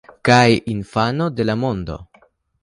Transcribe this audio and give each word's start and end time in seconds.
Kaj 0.27 0.45
infano 0.73 1.27
de 1.41 1.47
la 1.49 1.57
mondo. 1.65 1.99